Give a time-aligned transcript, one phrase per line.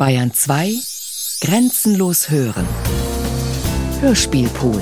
[0.00, 0.72] Bayern 2
[1.42, 2.66] Grenzenlos hören.
[4.00, 4.80] Hörspielpool.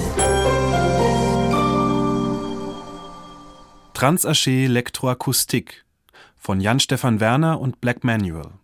[3.95, 5.85] Transaché Lektroakustik
[6.37, 8.58] von Jan-Stefan Werner und Black Manual.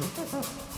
[0.00, 0.69] Mm-hmm.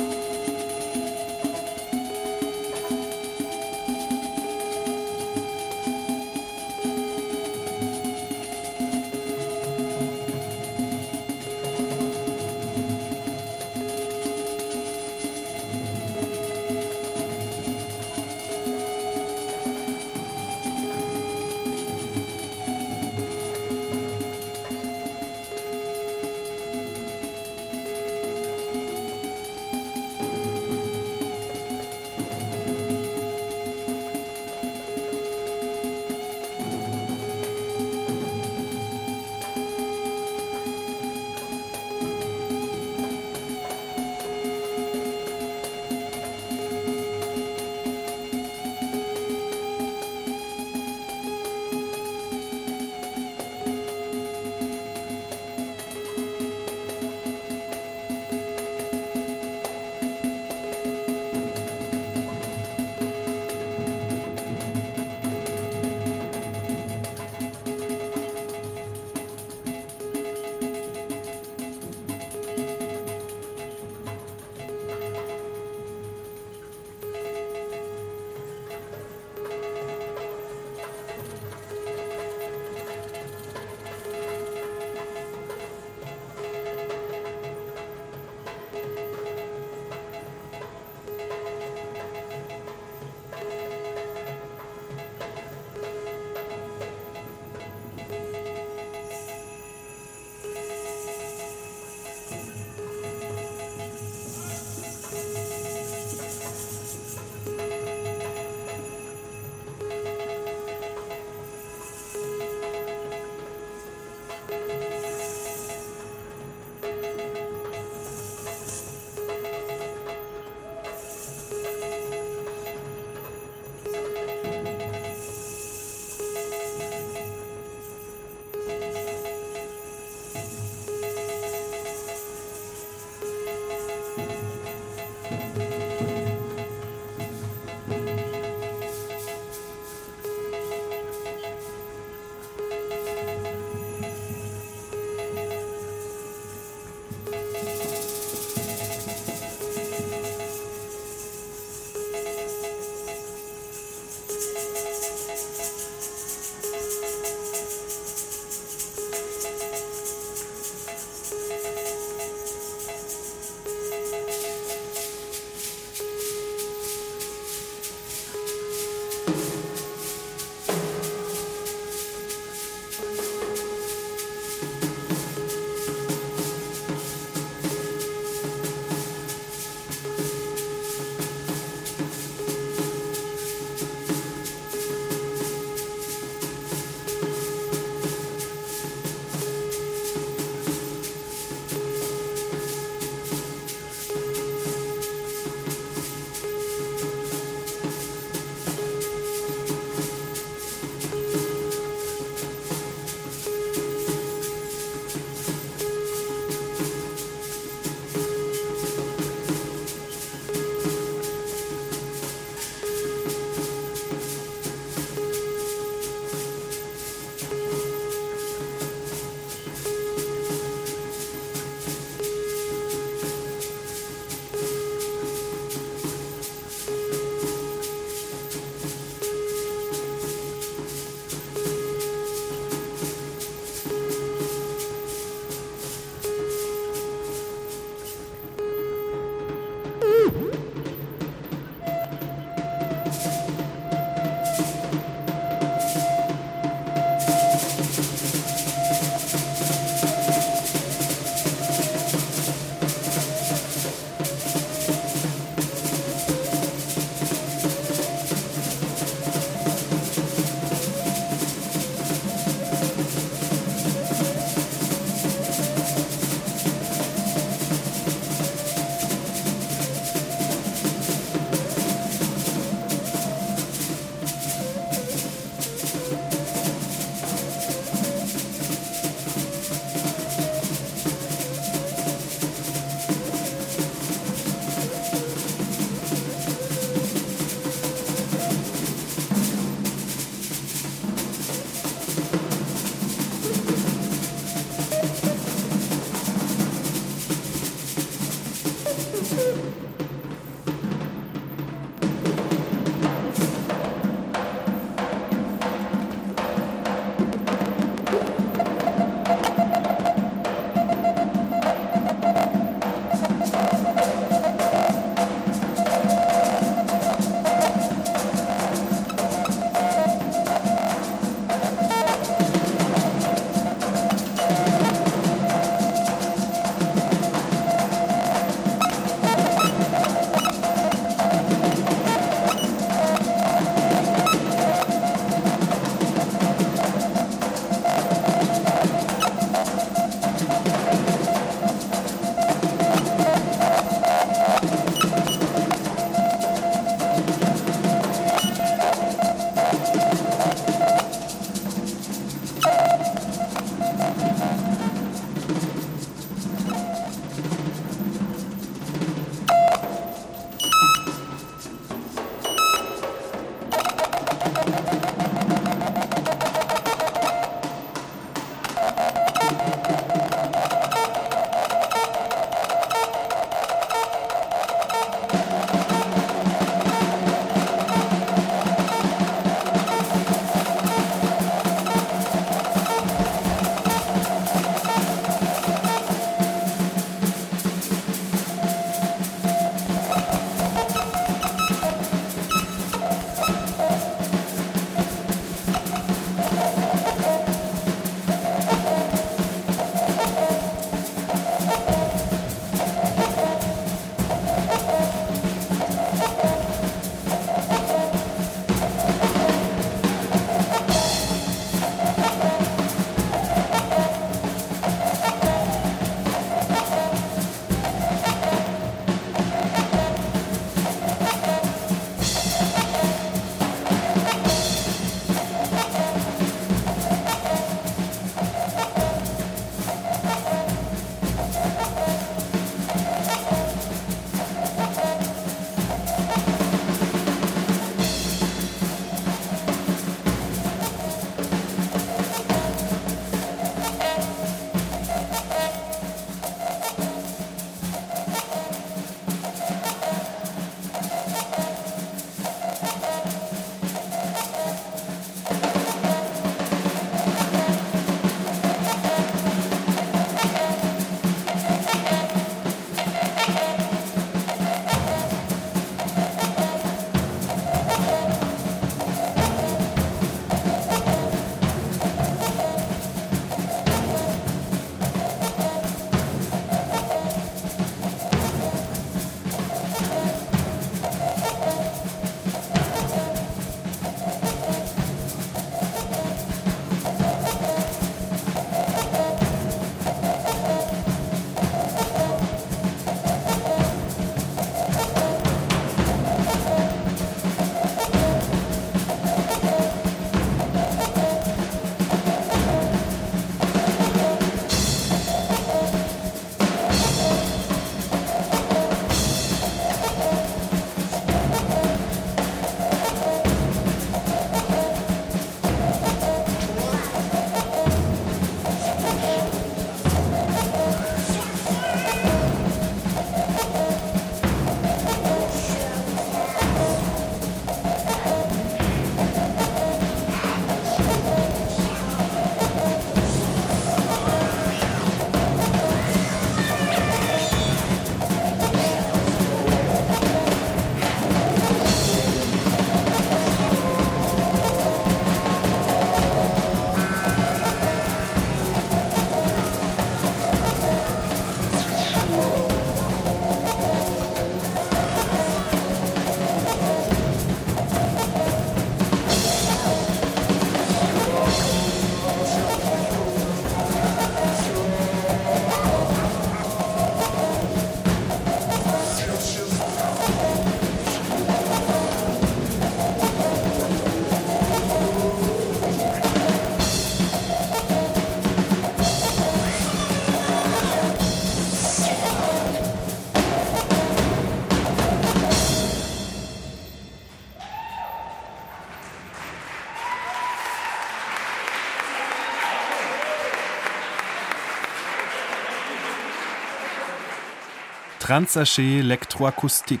[598.26, 600.00] Transaché Elektroakustik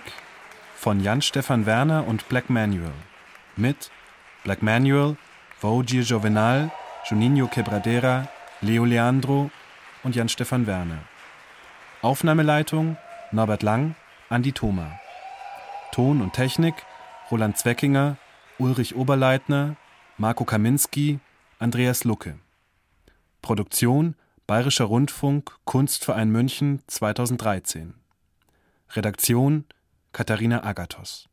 [0.74, 2.90] von Jan Stefan Werner und Black Manual
[3.54, 3.92] mit
[4.42, 5.16] Black Manual,
[5.60, 6.72] Vogie Jovenal,
[7.08, 8.28] Juninho Quebradera,
[8.62, 9.52] Leo Leandro
[10.02, 10.98] und Jan Stefan Werner.
[12.02, 12.96] Aufnahmeleitung
[13.30, 13.94] Norbert Lang,
[14.28, 14.98] Andi Thoma.
[15.92, 16.74] Ton und Technik
[17.30, 18.16] Roland Zweckinger,
[18.58, 19.76] Ulrich Oberleitner,
[20.18, 21.20] Marco Kaminski,
[21.60, 22.40] Andreas Lucke.
[23.40, 24.16] Produktion
[24.48, 27.94] Bayerischer Rundfunk Kunstverein München 2013.
[28.94, 29.64] Redaktion
[30.12, 31.26] Katharina Agathos